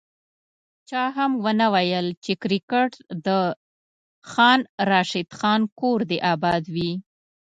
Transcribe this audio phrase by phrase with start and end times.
[0.89, 2.91] چا هم ونه ویل چي کرکیټ
[3.25, 3.27] د
[4.31, 6.91] خان راشد خان کور دي اباد وي